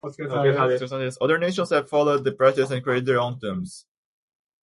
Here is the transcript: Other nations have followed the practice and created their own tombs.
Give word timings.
Other 0.03 1.37
nations 1.37 1.69
have 1.69 1.87
followed 1.87 2.23
the 2.23 2.31
practice 2.31 2.71
and 2.71 2.81
created 2.83 3.05
their 3.05 3.19
own 3.19 3.39
tombs. 3.39 3.85